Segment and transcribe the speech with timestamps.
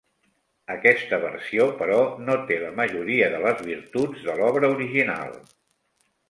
[0.75, 1.99] Aquesta versió però
[2.29, 5.39] no té la majoria de les virtuts de l'obra original.